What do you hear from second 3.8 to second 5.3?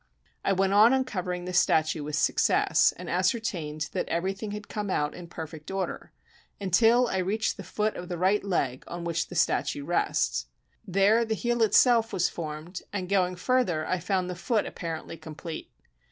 that everything had come out in